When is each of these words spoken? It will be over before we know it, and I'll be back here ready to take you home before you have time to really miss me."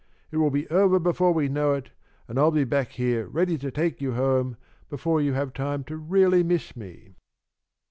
It 0.31 0.37
will 0.37 0.49
be 0.49 0.67
over 0.71 0.97
before 0.97 1.31
we 1.31 1.47
know 1.47 1.73
it, 1.75 1.91
and 2.27 2.39
I'll 2.39 2.49
be 2.49 2.63
back 2.63 2.93
here 2.93 3.27
ready 3.27 3.55
to 3.59 3.69
take 3.69 4.01
you 4.01 4.13
home 4.13 4.57
before 4.89 5.21
you 5.21 5.33
have 5.33 5.53
time 5.53 5.83
to 5.83 5.95
really 5.95 6.41
miss 6.41 6.75
me." 6.75 7.13